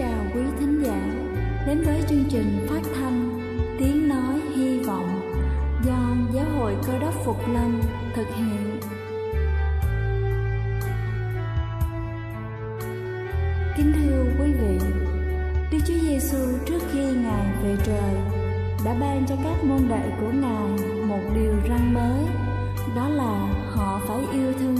[0.00, 1.00] chào quý thính giả
[1.66, 3.40] đến với chương trình phát thanh
[3.78, 5.20] Tiếng Nói Hy Vọng
[5.86, 7.80] do Giáo hội Cơ đốc Phục Lâm
[8.14, 8.80] thực hiện.
[13.76, 14.78] Kính thưa quý vị,
[15.72, 18.14] Đức Chúa Giêsu trước khi Ngài về trời
[18.84, 22.24] đã ban cho các môn đệ của Ngài một điều răn mới,
[22.96, 24.79] đó là họ phải yêu thương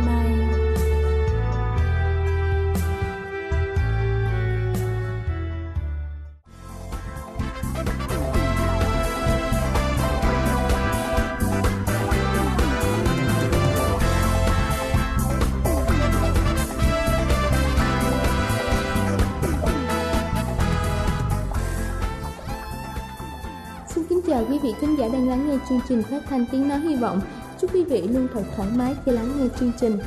[24.31, 26.95] Chào quý vị khán giả đang lắng nghe chương trình phát thanh tiếng nói hy
[26.95, 27.19] vọng.
[27.61, 29.97] Chúc quý vị luôn thật thoải mái khi lắng nghe chương trình.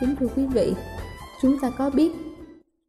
[0.00, 0.72] Kính thưa quý vị,
[1.42, 2.12] chúng ta có biết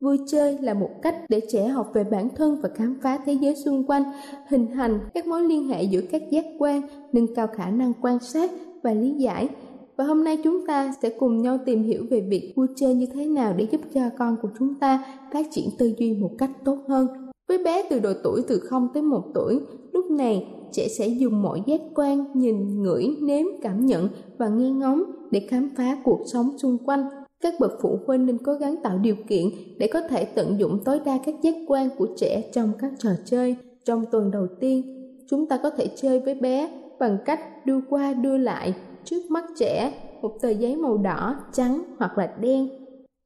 [0.02, 3.34] Vui chơi là một cách để trẻ học về bản thân và khám phá thế
[3.34, 4.04] giới xung quanh,
[4.48, 6.82] hình thành các mối liên hệ giữa các giác quan,
[7.14, 8.52] nâng cao khả năng quan sát
[8.84, 9.50] và lý giải.
[9.98, 13.06] Và hôm nay chúng ta sẽ cùng nhau tìm hiểu về việc vui chơi như
[13.14, 15.04] thế nào để giúp cho con của chúng ta
[15.34, 17.08] phát triển tư duy một cách tốt hơn.
[17.48, 19.60] Với bé từ độ tuổi từ 0 tới 1 tuổi,
[19.94, 24.70] lúc này trẻ sẽ dùng mọi giác quan nhìn, ngửi, nếm, cảm nhận và nghe
[24.70, 27.10] ngóng để khám phá cuộc sống xung quanh.
[27.42, 29.46] Các bậc phụ huynh nên cố gắng tạo điều kiện
[29.78, 33.10] để có thể tận dụng tối đa các giác quan của trẻ trong các trò
[33.26, 33.56] chơi.
[33.86, 34.82] Trong tuần đầu tiên,
[35.30, 39.46] chúng ta có thể chơi với bé bằng cách đưa qua đưa lại trước mắt
[39.58, 42.70] trẻ một tờ giấy màu đỏ, trắng hoặc là đen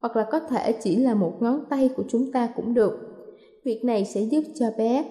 [0.00, 2.92] hoặc là có thể chỉ là một ngón tay của chúng ta cũng được.
[3.64, 5.04] Việc này sẽ giúp cho bé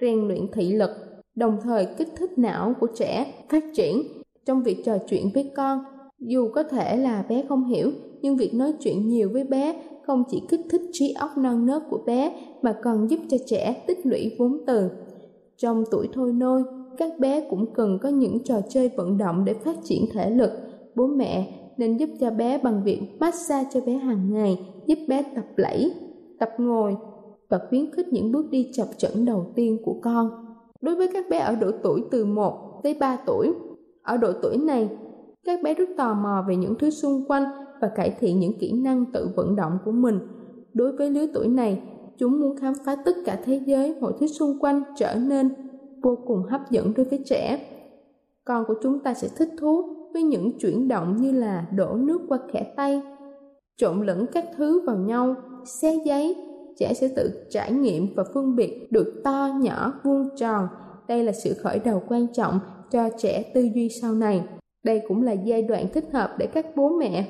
[0.00, 0.90] rèn luyện thị lực
[1.36, 4.02] đồng thời kích thích não của trẻ phát triển
[4.44, 5.78] trong việc trò chuyện với con.
[6.18, 7.90] Dù có thể là bé không hiểu,
[8.22, 11.82] nhưng việc nói chuyện nhiều với bé không chỉ kích thích trí óc non nớt
[11.90, 14.90] của bé mà còn giúp cho trẻ tích lũy vốn từ.
[15.56, 16.62] Trong tuổi thôi nôi,
[16.98, 20.50] các bé cũng cần có những trò chơi vận động để phát triển thể lực.
[20.94, 25.22] Bố mẹ nên giúp cho bé bằng việc massage cho bé hàng ngày, giúp bé
[25.34, 25.92] tập lẫy,
[26.38, 26.96] tập ngồi
[27.48, 30.43] và khuyến khích những bước đi chập chững đầu tiên của con
[30.84, 33.52] đối với các bé ở độ tuổi từ 1 tới 3 tuổi.
[34.02, 34.88] Ở độ tuổi này,
[35.44, 37.44] các bé rất tò mò về những thứ xung quanh
[37.80, 40.18] và cải thiện những kỹ năng tự vận động của mình.
[40.74, 41.82] Đối với lứa tuổi này,
[42.18, 45.54] chúng muốn khám phá tất cả thế giới, mọi thứ xung quanh trở nên
[46.02, 47.66] vô cùng hấp dẫn đối với trẻ.
[48.44, 52.20] Con của chúng ta sẽ thích thú với những chuyển động như là đổ nước
[52.28, 53.02] qua khẽ tay,
[53.76, 55.34] trộn lẫn các thứ vào nhau,
[55.64, 56.36] xé giấy,
[56.78, 60.68] trẻ sẽ tự trải nghiệm và phân biệt được to, nhỏ, vuông, tròn.
[61.08, 64.44] Đây là sự khởi đầu quan trọng cho trẻ tư duy sau này.
[64.84, 67.28] Đây cũng là giai đoạn thích hợp để các bố mẹ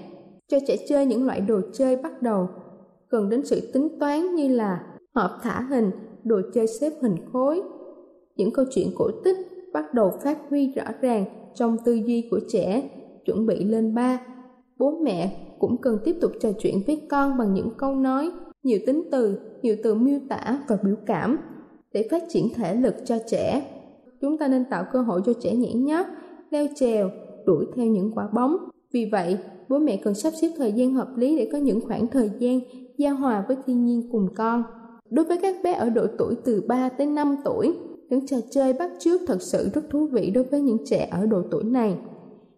[0.49, 2.49] cho trẻ chơi những loại đồ chơi bắt đầu.
[3.11, 4.85] Cần đến sự tính toán như là
[5.15, 5.91] hộp thả hình,
[6.25, 7.63] đồ chơi xếp hình khối.
[8.37, 9.37] Những câu chuyện cổ tích
[9.73, 11.25] bắt đầu phát huy rõ ràng
[11.55, 12.91] trong tư duy của trẻ,
[13.25, 14.21] chuẩn bị lên ba.
[14.79, 18.31] Bố mẹ cũng cần tiếp tục trò chuyện với con bằng những câu nói
[18.65, 21.39] nhiều tính từ, nhiều từ miêu tả và biểu cảm
[21.93, 23.67] để phát triển thể lực cho trẻ.
[24.21, 26.07] Chúng ta nên tạo cơ hội cho trẻ nhảy nhót,
[26.51, 27.11] leo trèo,
[27.47, 28.57] đuổi theo những quả bóng.
[28.93, 29.39] Vì vậy,
[29.69, 32.61] bố mẹ cần sắp xếp thời gian hợp lý để có những khoảng thời gian
[32.97, 34.63] giao hòa với thiên nhiên cùng con.
[35.11, 37.75] Đối với các bé ở độ tuổi từ 3 tới 5 tuổi,
[38.09, 41.27] những trò chơi bắt chước thật sự rất thú vị đối với những trẻ ở
[41.27, 41.97] độ tuổi này.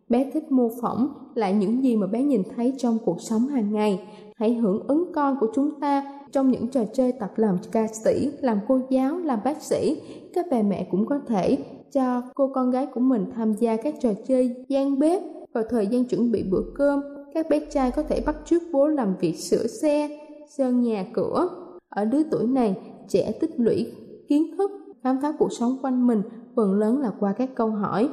[0.09, 3.73] Bé thích mô phỏng lại những gì mà bé nhìn thấy trong cuộc sống hàng
[3.73, 7.87] ngày hãy hưởng ứng con của chúng ta trong những trò chơi tập làm ca
[8.05, 10.03] sĩ, làm cô giáo, làm bác sĩ.
[10.35, 11.59] Các bà mẹ cũng có thể
[11.93, 15.23] cho cô con gái của mình tham gia các trò chơi gian bếp
[15.53, 17.00] vào thời gian chuẩn bị bữa cơm.
[17.35, 20.19] Các bé trai có thể bắt chước bố làm việc sửa xe,
[20.49, 21.49] sơn nhà cửa.
[21.88, 22.77] Ở lứa tuổi này,
[23.09, 23.93] trẻ tích lũy
[24.29, 24.71] kiến thức
[25.03, 26.23] khám phá cuộc sống quanh mình
[26.56, 28.09] phần lớn là qua các câu hỏi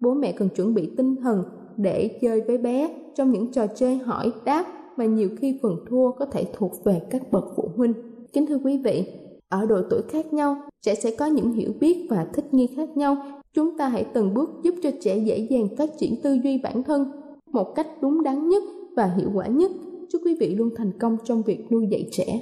[0.00, 1.44] bố mẹ cần chuẩn bị tinh thần
[1.76, 4.66] để chơi với bé trong những trò chơi hỏi đáp
[4.98, 7.94] mà nhiều khi phần thua có thể thuộc về các bậc phụ huynh.
[8.32, 9.04] Kính thưa quý vị,
[9.48, 12.96] ở độ tuổi khác nhau, trẻ sẽ có những hiểu biết và thích nghi khác
[12.96, 13.16] nhau.
[13.52, 16.82] Chúng ta hãy từng bước giúp cho trẻ dễ dàng phát triển tư duy bản
[16.82, 17.12] thân
[17.52, 18.62] một cách đúng đắn nhất
[18.96, 19.70] và hiệu quả nhất.
[20.12, 22.40] Chúc quý vị luôn thành công trong việc nuôi dạy trẻ.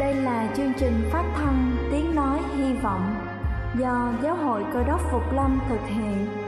[0.00, 3.02] Đây là chương trình phát thanh tiếng nói hy vọng
[3.80, 6.47] do giáo hội cơ đốc phục lâm thực hiện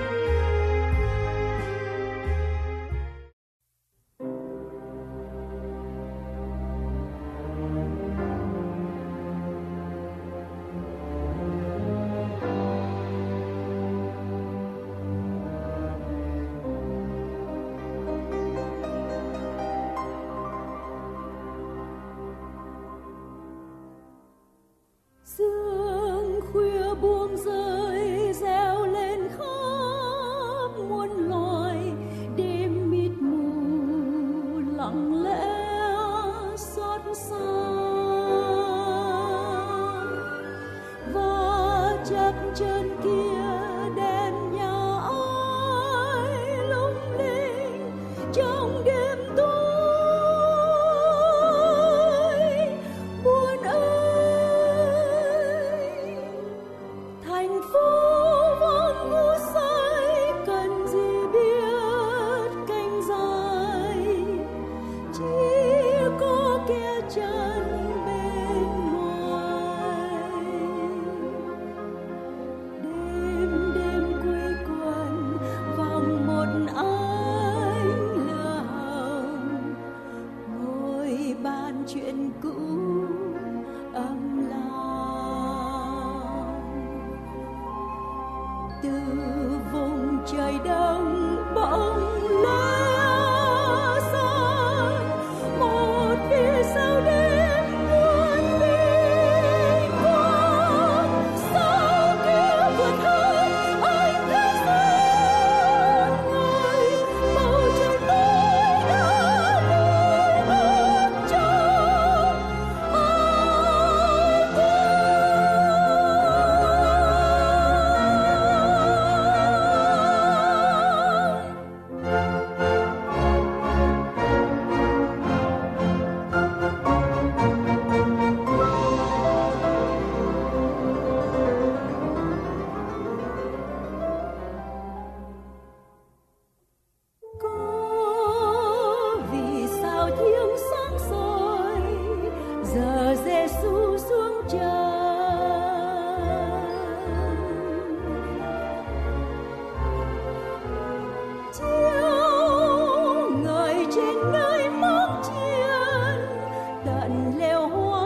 [157.37, 158.00] 流花。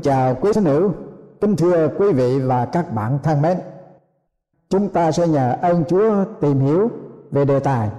[0.00, 0.92] Kính chào quý thính hữu,
[1.40, 3.58] kính thưa quý vị và các bạn thân mến.
[4.68, 6.90] Chúng ta sẽ nhờ ơn Chúa tìm hiểu
[7.30, 7.90] về đề tài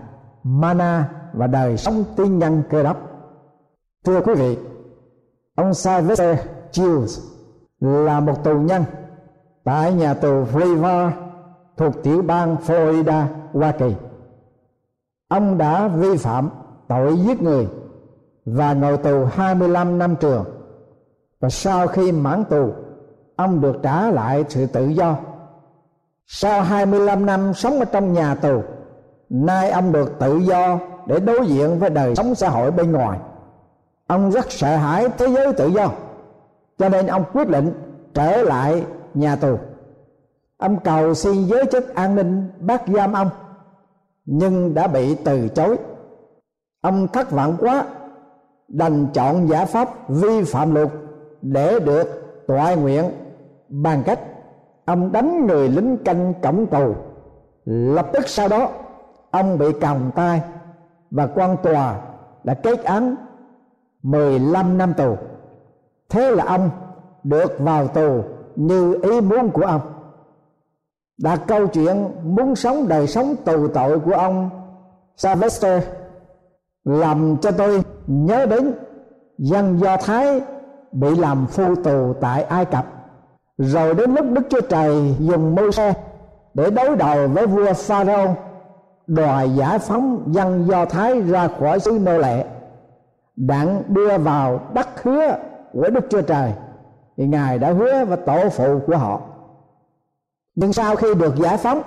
[0.43, 2.97] mana và đời sống tiên nhân cơ đốc.
[4.05, 4.57] Thưa quý vị,
[5.55, 6.39] ông Sylvester
[6.71, 7.19] Chills
[7.79, 8.83] là một tù nhân
[9.63, 11.11] tại nhà tù River
[11.77, 13.95] thuộc tiểu bang Florida, Hoa Kỳ.
[15.27, 16.49] Ông đã vi phạm
[16.87, 17.67] tội giết người
[18.45, 20.60] và ngồi tù 25 năm trường
[21.41, 22.73] và sau khi mãn tù,
[23.35, 25.17] ông được trả lại sự tự do.
[26.27, 28.61] Sau 25 năm sống ở trong nhà tù,
[29.29, 33.19] nay ông được tự do để đối diện với đời sống xã hội bên ngoài.
[34.07, 35.91] Ông rất sợ hãi thế giới tự do,
[36.77, 37.73] cho nên ông quyết định
[38.13, 38.83] trở lại
[39.13, 39.57] nhà tù.
[40.57, 43.29] Ông cầu xin giới chức an ninh bắt giam ông,
[44.25, 45.77] nhưng đã bị từ chối.
[46.81, 47.85] Ông thất vọng quá,
[48.67, 50.89] đành chọn giả pháp vi phạm luật
[51.41, 52.07] để được
[52.47, 53.11] tọa nguyện
[53.69, 54.19] bằng cách
[54.85, 56.93] ông đánh người lính canh cổng tù
[57.65, 58.69] lập tức sau đó,
[59.31, 60.41] ông bị còng tay
[61.11, 62.01] và quan tòa
[62.43, 63.15] đã kết án
[64.03, 65.15] 15 năm tù.
[66.09, 66.69] Thế là ông
[67.23, 68.23] được vào tù
[68.55, 69.81] như ý muốn của ông.
[71.17, 74.49] Đã câu chuyện muốn sống đời sống tù tội của ông
[75.17, 75.83] Sylvester
[76.83, 78.73] làm cho tôi nhớ đến
[79.37, 80.41] dân Do Thái
[80.91, 82.85] bị làm phu tù tại Ai Cập.
[83.57, 85.93] Rồi đến lúc Đức Chúa Trời dùng môi xe
[86.53, 88.29] để đối đầu với vua Pharaoh
[89.07, 92.45] đòi giải phóng dân Do Thái ra khỏi xứ nô lệ,
[93.35, 95.37] đặng đưa vào đất hứa
[95.73, 96.53] của Đức Chúa Trời.
[97.17, 99.21] Thì Ngài đã hứa với tổ phụ của họ.
[100.55, 101.81] Nhưng sau khi được giải phóng,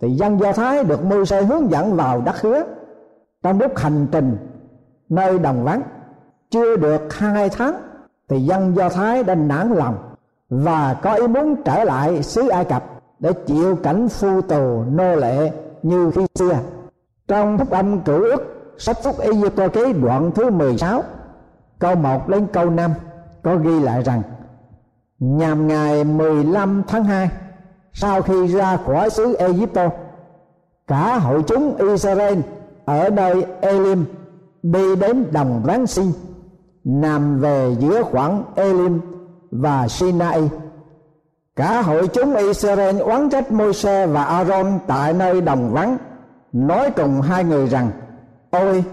[0.00, 2.62] thì dân Do Thái được môi xe hướng dẫn vào đất hứa.
[3.42, 4.36] Trong lúc hành trình,
[5.08, 5.82] nơi đồng vắng,
[6.50, 7.74] chưa được hai tháng
[8.28, 9.98] thì dân do thái đã nản lòng
[10.50, 12.84] và có ý muốn trở lại xứ ai cập
[13.18, 15.52] để chịu cảnh phu tù nô lệ
[15.82, 16.58] như khi xưa.
[17.28, 21.02] Trong phúc âm cửu ước sách phúc y tô ký đoạn thứ 16
[21.78, 22.90] câu 1 đến câu 5
[23.42, 24.22] có ghi lại rằng,
[25.18, 27.30] nhằm ngày 15 tháng 2
[27.92, 29.88] sau khi ra khỏi xứ Egypto
[30.86, 32.38] cả hội chúng Israel
[32.84, 34.04] ở nơi Elim
[34.62, 36.12] đi đến đồng Ráng Sinh
[36.84, 39.00] nằm về giữa khoảng Elim
[39.50, 40.50] và Sinai.
[41.56, 45.98] Cả hội chúng Israel oán trách Môi-se và Aaron tại nơi đồng vắng,
[46.52, 47.90] nói cùng hai người rằng:
[48.50, 48.84] Ôi,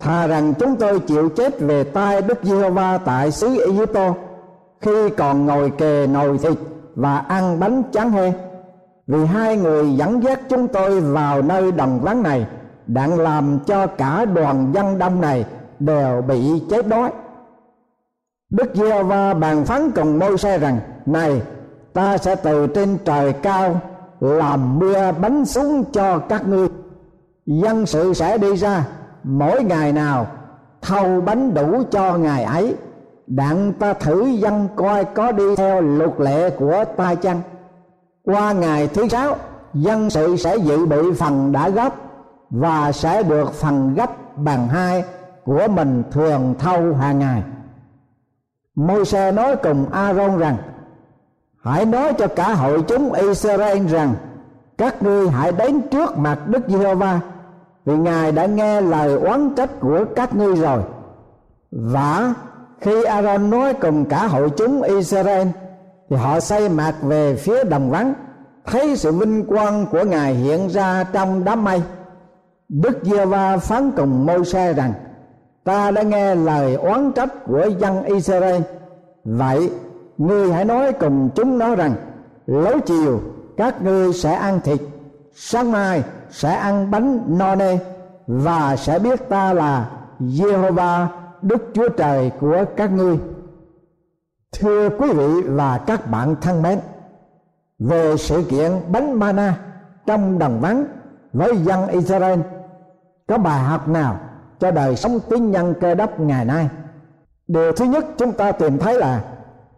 [0.00, 4.14] thà rằng chúng tôi chịu chết về tay Đức Giê-hô-va tại xứ Egypto
[4.80, 6.58] khi còn ngồi kề nồi thịt
[6.94, 8.32] và ăn bánh tráng hê
[9.06, 12.46] vì hai người dẫn dắt chúng tôi vào nơi đồng vắng này
[12.86, 15.44] đặng làm cho cả đoàn dân đông này
[15.78, 17.10] đều bị chết đói.
[18.50, 21.42] Đức giê va bàn phán cùng môi xe rằng, này,
[21.92, 23.80] ta sẽ từ trên trời cao
[24.20, 26.68] làm mưa bánh xuống cho các ngươi.
[27.46, 28.86] Dân sự sẽ đi ra,
[29.24, 30.26] mỗi ngày nào
[30.82, 32.76] thâu bánh đủ cho ngày ấy.
[33.26, 37.40] Đặng ta thử dân coi có đi theo luật lệ của ta chăng?
[38.24, 39.36] Qua ngày thứ sáu,
[39.74, 41.94] dân sự sẽ dự bị phần đã gấp
[42.50, 45.04] và sẽ được phần gấp bằng hai
[45.44, 47.42] của mình thường thâu hàng ngày.
[48.74, 50.56] Môi xe nói cùng Aaron rằng,
[51.62, 54.14] hãy nói cho cả hội chúng Israel rằng,
[54.78, 57.20] các ngươi hãy đến trước mặt Đức Giê-hô-va,
[57.84, 60.82] vì Ngài đã nghe lời oán trách của các ngươi rồi.
[61.70, 62.34] Và
[62.80, 65.48] khi Aaron nói cùng cả hội chúng Israel,
[66.10, 68.14] thì họ xây mặt về phía đồng vắng.
[68.64, 71.82] Thấy sự vinh quang của Ngài hiện ra trong đám mây,
[72.68, 74.92] Đức Giê-va phán cùng Môi-se rằng
[75.64, 78.62] ta đã nghe lời oán trách của dân Israel
[79.24, 79.70] vậy
[80.18, 81.94] ngươi hãy nói cùng chúng nó rằng
[82.46, 83.20] lối chiều
[83.56, 84.80] các ngươi sẽ ăn thịt
[85.34, 87.78] sáng mai sẽ ăn bánh no nê
[88.26, 89.90] và sẽ biết ta là
[90.20, 91.06] Jehovah
[91.42, 93.18] Đức Chúa Trời của các ngươi.
[94.52, 96.78] Thưa quý vị và các bạn thân mến,
[97.78, 99.58] về sự kiện bánh mana
[100.06, 100.84] trong đồng vắng
[101.32, 102.40] với dân Israel
[103.26, 104.20] có bài học nào
[104.64, 106.68] cho đời sống tín nhân cơ đốc ngày nay.
[107.48, 109.20] Điều thứ nhất chúng ta tìm thấy là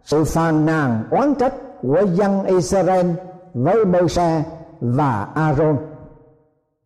[0.03, 3.05] sự phàn nàn oán trách của dân Israel
[3.53, 4.43] với Môi-se
[4.81, 5.77] và Aaron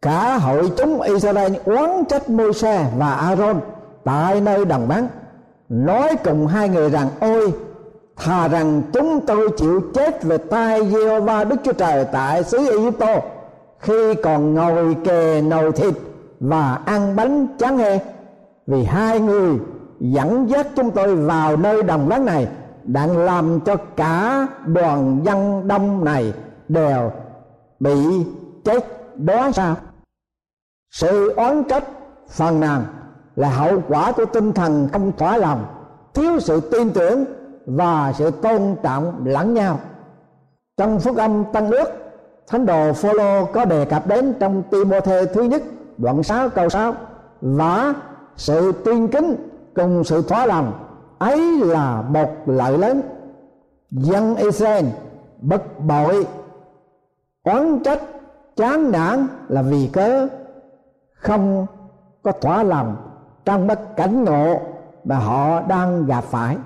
[0.02, 3.60] cả hội chúng Israel oán trách Môi-se và Aaron
[4.04, 5.08] tại nơi đồng vắng,
[5.70, 7.54] nói cùng hai người rằng, ôi,
[8.18, 13.26] thà rằng chúng tôi chịu chết về tay Giê-hô-va Đức Chúa Trời tại xứ Ai-cập
[13.80, 15.94] khi còn ngồi kề nồi thịt
[16.42, 18.00] và ăn bánh tráng nghe.
[18.68, 19.60] Vì hai người
[20.00, 22.48] dẫn dắt chúng tôi vào nơi đồng vắng này
[22.84, 26.34] đang làm cho cả đoàn dân đông này
[26.68, 27.12] đều
[27.80, 28.26] bị
[28.64, 29.76] chết đó sao?
[30.92, 31.84] Sự oán trách
[32.30, 32.82] phần nào
[33.36, 35.66] là hậu quả của tinh thần không thỏa lòng,
[36.14, 37.26] thiếu sự tin tưởng
[37.66, 39.80] và sự tôn trọng lẫn nhau.
[40.78, 41.86] Trong phúc âm tăng nước
[42.48, 45.62] thánh đồ Phaolô có đề cập đến trong timothée thứ nhất
[45.98, 46.94] đoạn 6 câu 6
[47.42, 47.94] và
[48.36, 49.36] sự tin kính
[49.76, 50.74] cùng sự thỏa lòng,
[51.20, 53.02] ấy là một lợi lớn.
[53.92, 54.86] Dân Israel
[55.42, 56.28] bất bội,
[57.44, 58.02] oán trách,
[58.56, 60.28] chán nản là vì cớ
[61.14, 61.66] không
[62.24, 62.96] có thỏa lòng
[63.46, 64.60] trong bất cảnh ngộ
[65.04, 66.58] mà họ đang gặp phải.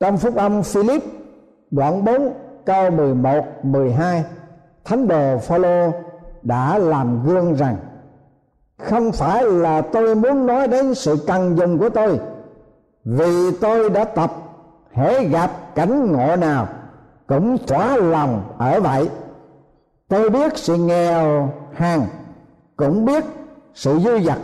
[0.00, 1.02] Trong phúc âm Philip,
[1.70, 2.32] đoạn 4
[2.64, 4.24] câu 11 12
[4.84, 5.92] thánh đồ Phaolô
[6.42, 7.76] đã làm gương rằng
[8.78, 12.20] không phải là tôi muốn nói đến sự cần dùng của tôi,
[13.04, 14.32] vì tôi đã tập,
[14.92, 16.68] hễ gặp cảnh ngộ nào
[17.26, 19.08] cũng thỏa lòng ở vậy.
[20.08, 22.06] Tôi biết sự nghèo hàng
[22.76, 23.24] cũng biết
[23.74, 24.38] sự dư dật.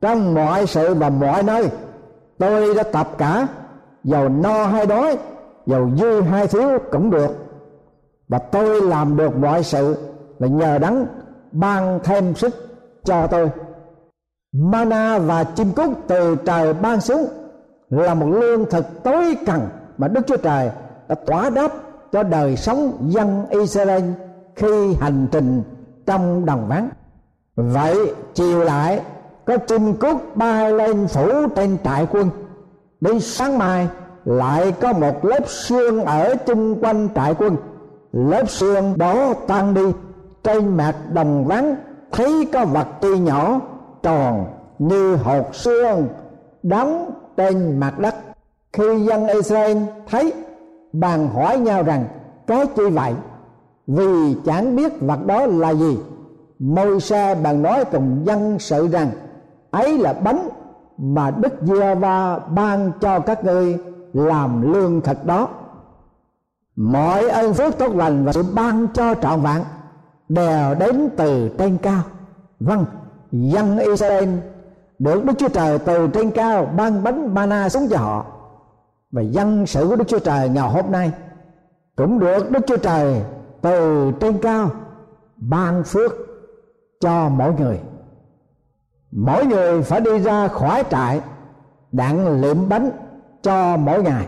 [0.00, 1.68] Trong mọi sự và mọi nơi,
[2.38, 3.46] tôi đã tập cả
[4.04, 5.18] giàu no hay đói
[5.66, 7.36] giàu dư hay thiếu cũng được.
[8.28, 9.96] Và tôi làm được mọi sự
[10.38, 11.06] là nhờ đấng
[11.52, 12.69] ban thêm sức
[13.04, 13.50] cho tôi
[14.52, 17.28] mana và chim cút từ trời ban xuống
[17.90, 20.70] là một lương thực tối cần mà Đức Chúa Trời
[21.08, 21.72] đã tỏa đáp
[22.12, 24.04] cho đời sống dân Israel
[24.56, 25.62] khi hành trình
[26.06, 26.88] trong đồng vắng.
[27.56, 29.00] Vậy chiều lại,
[29.44, 32.30] có chim cút bay lên phủ trên trại quân.
[33.00, 33.88] Đến sáng mai,
[34.24, 37.56] lại có một lớp xương ở chung quanh trại quân.
[38.12, 39.92] Lớp xương đó tan đi,
[40.44, 41.76] trên mặt đồng vắng
[42.12, 43.60] thấy có vật tuy nhỏ,
[44.02, 44.46] tròn
[44.78, 46.08] như hột xương
[46.62, 48.14] đóng trên mặt đất.
[48.72, 49.78] Khi dân Israel
[50.10, 50.32] thấy
[50.92, 52.04] bàn hỏi nhau rằng
[52.46, 53.14] cái chi vậy?
[53.86, 55.98] Vì chẳng biết vật đó là gì.
[56.58, 59.10] Môi xe bàn nói cùng dân sự rằng,
[59.70, 60.48] ấy là bánh
[60.98, 63.78] mà đức giê va ban cho các ngươi
[64.12, 65.48] làm lương thực đó.
[66.76, 69.62] Mọi ơn phước tốt lành và sự ban cho trọn vẹn
[70.30, 72.02] đều đến từ trên cao.
[72.60, 72.84] Vâng
[73.32, 74.28] dân Israel
[74.98, 78.26] được Đức Chúa Trời từ trên cao ban bánh mana xuống cho họ.
[79.10, 81.12] Và dân sự của Đức Chúa Trời ngày hôm nay
[81.96, 83.22] cũng được Đức Chúa Trời
[83.60, 84.70] từ trên cao
[85.36, 86.12] ban phước
[87.00, 87.80] cho mỗi người.
[89.10, 91.20] Mỗi người phải đi ra khỏi trại,
[91.92, 92.90] đặng liệm bánh
[93.42, 94.26] cho mỗi ngày.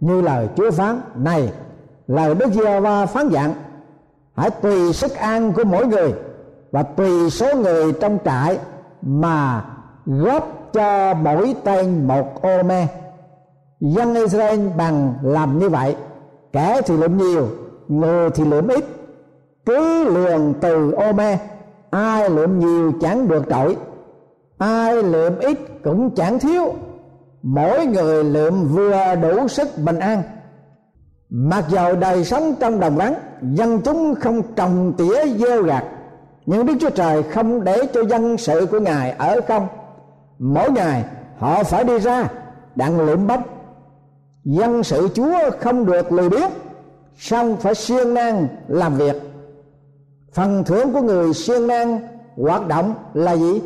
[0.00, 1.52] Như lời Chúa phán, này,
[2.06, 3.54] lời Đức Giê-hô-va phán dặn
[4.36, 6.14] hãy tùy sức ăn của mỗi người
[6.72, 8.58] và tùy số người trong trại
[9.02, 9.64] mà
[10.06, 12.86] góp cho mỗi tên một ô me.
[13.80, 15.96] Dân Israel bằng làm như vậy,
[16.52, 17.48] kẻ thì lượm nhiều,
[17.88, 18.84] người thì lượm ít.
[19.66, 21.38] Cứ lường từ ô me,
[21.90, 23.76] ai lượm nhiều chẳng được trội
[24.58, 26.74] ai lượm ít cũng chẳng thiếu.
[27.42, 30.22] Mỗi người lượm vừa đủ sức bình an
[31.30, 35.84] mặc dầu đời sống trong đồng vắng, dân chúng không trồng tỉa gieo gặt,
[36.46, 39.66] nhưng đức chúa trời không để cho dân sự của ngài ở không.
[40.38, 41.04] Mỗi ngày,
[41.38, 42.28] họ phải đi ra,
[42.74, 43.40] đặng lượm bách
[44.46, 46.50] dân sự chúa không được lười biếng,
[47.16, 49.16] song phải siêng năng làm việc.
[50.32, 52.00] Phần thưởng của người siêng năng
[52.36, 53.62] hoạt động là gì?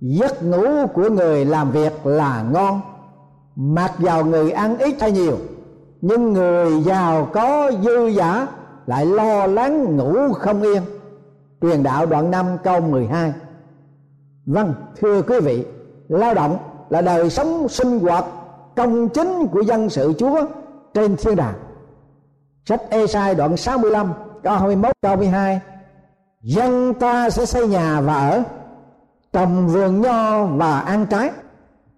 [0.00, 2.80] Giấc ngủ của người làm việc là ngon.
[3.56, 5.36] Mặc dầu người ăn ít hay nhiều
[6.00, 8.46] nhưng người giàu có dư giả
[8.86, 10.82] lại lo lắng ngủ không yên.
[11.60, 13.32] Truyền đạo đoạn 5 câu 12
[14.46, 15.64] vâng thưa quý vị,
[16.08, 16.58] lao động
[16.88, 18.24] là đời sống sinh hoạt
[18.76, 20.44] công chính của dân sự Chúa
[20.94, 21.54] trên thiên đàng.
[22.64, 25.60] Sách Ê-sai đoạn 65 câu 21 câu 12
[26.42, 28.42] dân ta sẽ xây nhà và ở,
[29.32, 31.30] trồng vườn nho và ăn trái.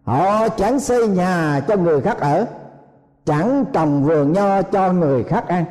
[0.02, 2.46] Họ chẳng xây nhà cho người khác ở
[3.30, 5.64] chẳng trồng vườn nho cho người khác ăn.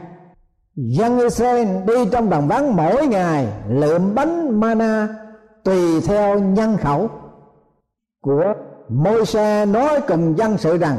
[0.76, 5.08] Dân Israel đi trong đồng vắng mỗi ngày lượm bánh mana
[5.64, 7.10] tùy theo nhân khẩu.
[8.22, 8.54] Của
[8.90, 10.98] môi xe nói cùng dân sự rằng,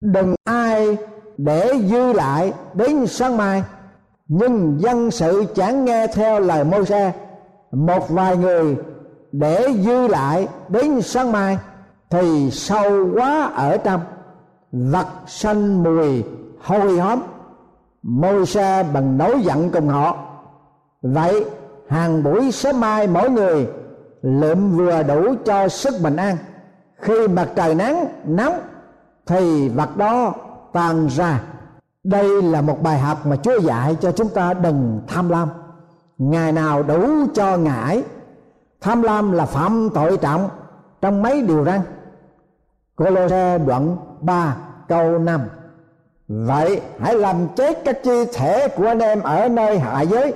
[0.00, 0.96] đừng ai
[1.36, 3.62] để dư lại đến sáng mai.
[4.28, 7.12] Nhưng dân sự chẳng nghe theo lời môi xe
[7.72, 8.76] một vài người
[9.32, 11.58] để dư lại đến sáng mai
[12.10, 14.00] thì sâu quá ở trong
[14.72, 16.24] vật sanh mùi
[16.62, 17.20] hôi hóm,
[18.02, 20.16] môi xe bằng nói giận cùng họ.
[21.02, 21.44] Vậy,
[21.88, 23.68] hàng buổi sớm mai mỗi người
[24.22, 26.36] lượm vừa đủ cho sức bình an.
[27.00, 28.60] Khi mặt trời nắng nóng
[29.26, 30.34] thì vật đó
[30.72, 31.42] tan ra.
[32.04, 35.48] Đây là một bài học mà chúa dạy cho chúng ta đừng tham lam.
[36.18, 38.02] Ngày nào đủ cho ngải
[38.80, 40.48] tham lam là phạm tội trọng
[41.00, 41.80] trong mấy điều răn.
[43.00, 44.56] Cô-lô-se đoạn 3
[44.88, 45.40] câu 5
[46.28, 50.34] Vậy hãy làm chết các chi thể của anh em ở nơi hạ giới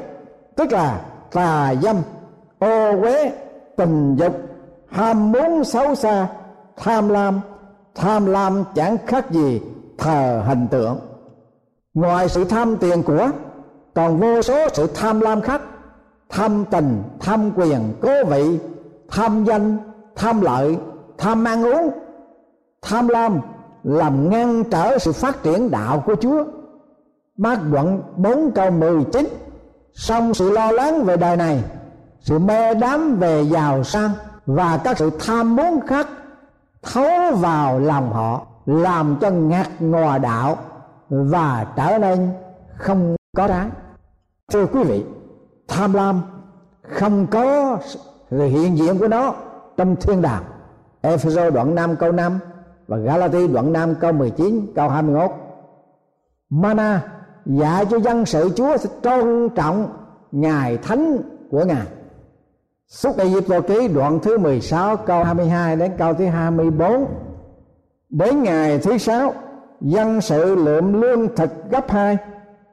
[0.57, 1.01] Tức là
[1.33, 1.97] tà dâm,
[2.59, 3.33] ô uế,
[3.77, 4.37] tình dục,
[4.89, 6.27] ham muốn xấu xa,
[6.77, 7.41] tham lam.
[7.95, 9.61] Tham lam chẳng khác gì
[9.99, 10.99] thờ hình tượng.
[11.95, 13.31] Ngoài sự tham tiền của
[13.95, 15.61] Còn vô số sự tham lam khác.
[16.29, 18.59] Tham tình, tham quyền, cố vị
[19.11, 19.77] Tham danh,
[20.17, 20.77] tham lợi,
[21.19, 21.91] tham ăn uống
[22.85, 23.41] tham lam
[23.85, 26.45] làm ngăn trở sự phát triển đạo của Chúa.
[27.37, 29.29] Bác đoạn 4 câu 19
[29.95, 31.65] Xong sự lo lắng về đời này,
[32.21, 34.11] Sự mê đắm về giàu sang
[34.47, 36.09] Và các sự tham muốn khác
[36.83, 40.57] Thấu vào lòng họ, Làm cho ngạt ngòa đạo
[41.09, 42.31] Và trở nên
[42.77, 43.71] không có đáng
[44.53, 45.05] Thưa quý vị,
[45.69, 46.21] Tham lam
[46.83, 47.79] không có
[48.31, 49.35] sự hiện diện của nó
[49.77, 50.43] Trong thiên đàng.
[51.01, 52.39] Ephesos đoạn 5 câu 5
[52.87, 55.31] và Galati đoạn 5 câu 19 câu 21
[56.51, 57.03] Mana
[57.47, 59.89] dạy cho dân sự Chúa sẽ tôn trọng
[60.33, 61.19] ngày thánh
[61.51, 61.87] của Ngài.
[62.89, 67.07] Xuất Ai Cập ký đoạn thứ 16 câu 22 đến câu thứ 24
[68.11, 69.35] Đến ngày thứ sáu,
[69.81, 72.17] dân sự lượm lương thực gấp hai.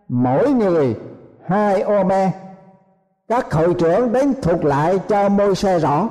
[0.09, 0.95] Mỗi người
[1.45, 2.31] hai ô me.
[3.27, 6.09] Các hội trưởng đến thuộc lại cho môi xe rõ.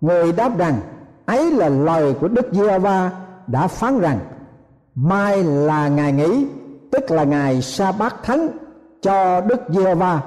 [0.00, 0.74] Người đáp rằng,
[1.26, 3.10] ấy là lời của đức giê va
[3.46, 4.18] đã phán rằng,
[4.94, 6.46] mai là ngày nghỉ,
[6.92, 8.48] tức là ngày sa bát thánh
[9.02, 10.20] cho đức giê va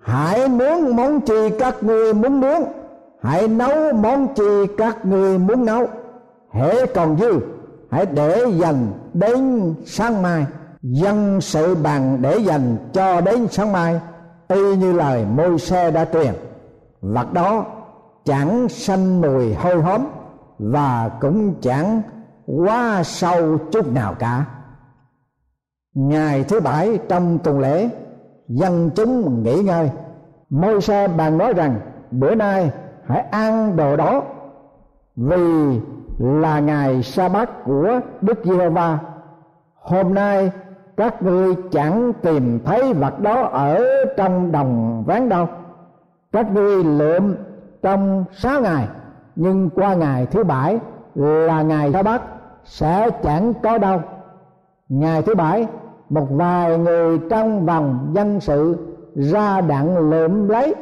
[0.00, 2.62] hãy nướng món chi các ngươi muốn nướng
[3.22, 5.86] hãy nấu món chi các ngươi muốn nấu.
[6.50, 7.32] Hễ còn dư,
[7.90, 10.46] hãy để dành đến sáng mai.
[10.82, 14.00] Dân sự bằng để dành cho đến sáng mai.
[14.48, 16.34] Y như lời môi xe đã truyền.
[17.00, 17.64] Vật đó
[18.24, 20.06] chẳng sanh mùi hôi hóm
[20.58, 22.02] và cũng chẳng
[22.46, 24.44] quá sâu chút nào cả.
[25.94, 27.88] Ngày thứ bảy trong tuần lễ,
[28.48, 29.90] dân chúng nghỉ ngơi.
[30.50, 31.80] Môi xe bàn nói rằng,
[32.10, 32.70] bữa nay
[33.06, 34.22] hãy ăn đồ đó,
[35.16, 35.80] vì
[36.18, 38.98] là ngày sa bát của đức giê-hô-va.
[39.74, 40.50] Hôm nay
[40.96, 43.84] các ngươi chẳng tìm thấy vật đó ở
[44.16, 45.48] trong đồng ván đâu.
[46.32, 47.36] Các ngươi lượm
[47.82, 48.88] trong sáu ngày,
[49.36, 50.78] nhưng qua ngày thứ bảy
[51.14, 52.22] là ngày sa bát
[52.66, 54.00] sẽ chẳng có đâu.
[54.88, 55.66] Ngày thứ bảy,
[56.10, 58.76] một vài người trong vòng dân sự
[59.14, 60.74] ra đặng lượm lấy,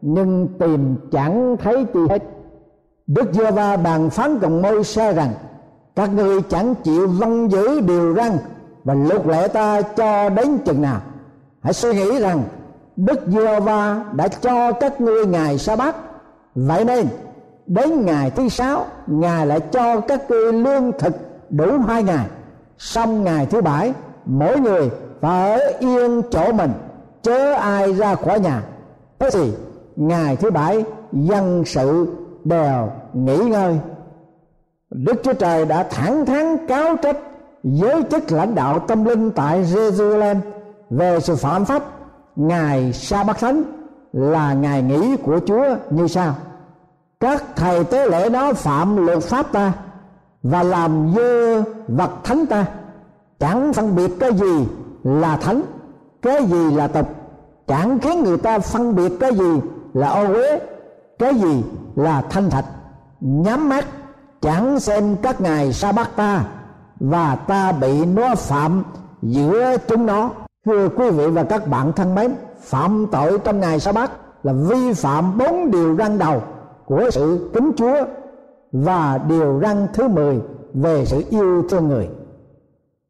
[0.00, 2.22] nhưng tìm chẳng thấy chi hết.
[3.06, 5.30] Đức giê va bàn phán cùng môi xe rằng,
[5.96, 8.32] các ngươi chẳng chịu vâng giữ điều răn,
[8.84, 11.00] và luật lệ ta cho đến chừng nào.
[11.62, 12.42] Hãy suy nghĩ rằng,
[12.96, 15.96] đức giê va đã cho các ngươi ngày sa bát.
[16.54, 17.06] Vậy nên
[17.66, 21.14] đến ngày thứ sáu, ngài lại cho các ngươi lương thực
[21.50, 22.26] đủ hai ngày.
[22.78, 23.92] Xong ngày thứ bảy,
[24.24, 26.72] mỗi người phải ở yên chỗ mình,
[27.22, 28.62] chớ ai ra khỏi nhà.
[29.18, 29.52] Thế thì,
[29.96, 32.06] ngày thứ bảy, dân sự
[32.44, 33.78] đều nghỉ ngơi.
[34.90, 37.16] Đức chúa trời đã thẳng thắn cáo trách
[37.62, 40.36] giới chức lãnh đạo tâm linh tại jerusalem
[40.90, 41.82] về sự phạm pháp.
[42.36, 43.62] Ngày sa bát thánh
[44.12, 46.34] là ngày nghỉ của chúa như sau
[47.20, 49.72] các thầy tế lễ đó phạm luật pháp ta
[50.42, 52.66] và làm dơ vật thánh ta.
[53.38, 54.66] Chẳng phân biệt cái gì
[55.04, 55.62] là thánh,
[56.22, 57.08] cái gì là tục.
[57.66, 59.60] Chẳng khiến người ta phân biệt cái gì
[59.94, 60.58] là ô uế,
[61.18, 61.62] cái gì
[61.96, 62.64] là thanh thạch.
[63.20, 63.84] Nhắm mắt,
[64.40, 66.44] chẳng xem các ngày sa bát ta
[67.00, 68.82] và ta bị nó phạm
[69.22, 70.30] giữa chúng nó.
[70.66, 74.10] Thưa quý vị và các bạn thân mến, phạm tội trong ngày sa bát
[74.42, 76.42] là vi phạm bốn điều răn đầu
[76.86, 78.04] của sự kính chúa
[78.72, 80.40] và điều răn thứ 10
[80.74, 82.08] về sự yêu thương người.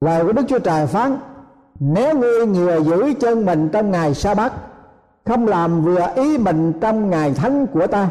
[0.01, 1.17] Lời của đức chúa trời phán,
[1.81, 4.53] nếu ngươi ngừa giữ chân mình trong ngày sa bát
[5.27, 8.09] không làm vừa ý mình trong ngày thánh của ta,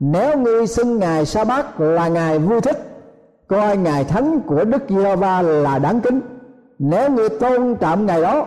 [0.00, 2.78] nếu ngươi xưng ngày sa bát là ngày vui thích,
[3.48, 6.20] coi ngày thánh của đức giê va là đáng kính.
[6.78, 8.46] Nếu ngươi tôn trọng ngày đó,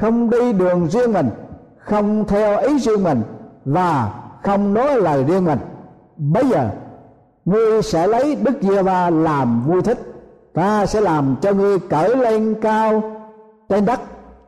[0.00, 1.30] không đi đường riêng mình,
[1.78, 3.22] không theo ý riêng mình
[3.64, 5.58] và không nói lời riêng mình
[6.16, 6.70] bây giờ,
[7.44, 9.98] ngươi sẽ lấy đức giê va làm vui thích.
[10.54, 13.02] Ta sẽ làm cho ngươi cởi lên cao
[13.68, 14.00] trên đất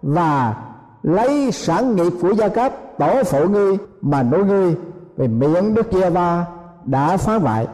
[0.02, 0.56] và
[1.02, 4.76] lấy sản nghiệp của gia cấp tổ phụ ngươi mà nuôi ngươi
[5.16, 6.46] vì miệng đức giê va
[6.84, 7.66] đã phá hoại.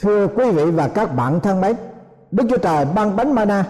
[0.00, 1.76] Thưa quý vị và các bạn thân mến,
[2.30, 3.64] đức chúa trời ban bánh mana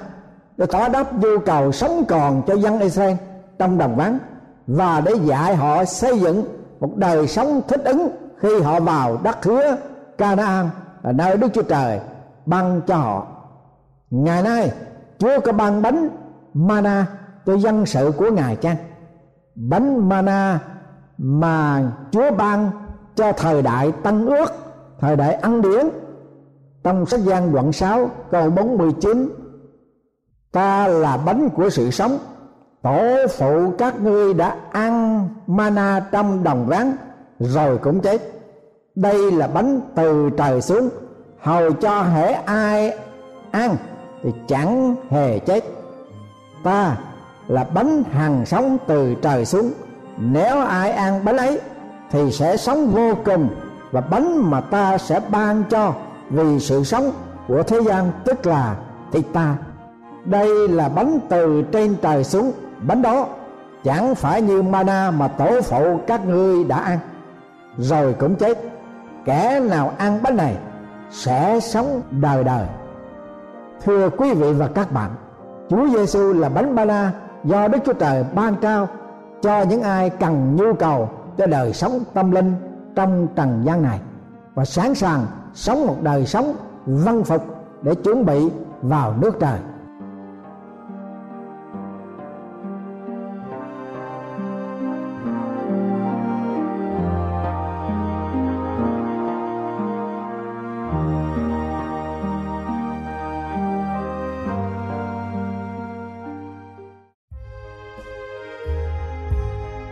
[0.57, 3.17] để tỏ đáp nhu cầu sống còn cho dân israel
[3.59, 4.19] trong đồng vắng
[4.67, 6.45] và để dạy họ xây dựng
[6.81, 9.77] một đời sống thích ứng khi họ vào đất hứa
[10.19, 10.69] Canaan
[11.03, 12.01] là nơi Đức Chúa Trời
[12.47, 13.27] ban cho họ.
[14.11, 14.73] Ngày nay
[15.19, 16.09] Chúa có ban bánh
[16.55, 17.07] mana
[17.47, 18.77] cho dân sự của Ngài chăng?
[19.55, 20.61] Bánh mana
[21.19, 22.71] mà Chúa ban
[23.15, 24.47] cho thời đại Tân Ước,
[25.01, 25.89] thời đại ăn điển
[26.87, 29.29] trong sách gian đoạn 6 câu 49
[30.53, 32.19] ta là bánh của sự sống
[32.83, 36.97] tổ phụ các ngươi đã ăn mana trong đồng rắn
[37.39, 38.23] rồi cũng chết.
[38.95, 40.89] Đây là bánh từ trời xuống,
[41.41, 42.99] hầu cho hễ ai
[43.51, 43.77] ăn
[44.23, 45.65] thì chẳng hề chết.
[46.65, 46.97] Ta
[47.49, 49.71] là bánh hằng sống từ trời xuống,
[50.19, 51.61] nếu ai ăn bánh ấy
[52.11, 53.49] thì sẽ sống vô cùng
[53.91, 55.93] và bánh mà ta sẽ ban cho
[56.31, 57.13] vì sự sống
[57.49, 58.77] của thế gian tức là
[59.13, 59.57] thịt ta.
[60.25, 63.27] Đây là bánh từ trên trời xuống, bánh đó
[63.85, 66.99] chẳng phải như mana mà tổ phụ các ngươi đã ăn
[67.79, 68.59] rồi cũng chết.
[69.25, 70.57] Kẻ nào ăn bánh này
[71.11, 72.67] sẽ sống đời đời.
[73.85, 75.11] Thưa quý vị và các bạn,
[75.69, 77.13] Chúa Giêsu là bánh mana
[77.45, 78.89] do Đức Chúa Trời ban trao
[79.43, 82.55] cho những ai cần nhu cầu cho đời sống tâm linh
[82.95, 84.01] trong trần gian này
[84.55, 86.55] và sẵn sàng sống một đời sống
[86.87, 87.45] văn phục
[87.83, 88.51] để chuẩn bị
[88.83, 89.59] vào nước trời.